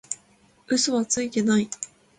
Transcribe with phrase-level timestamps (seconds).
[0.65, 1.69] 嘘はついてない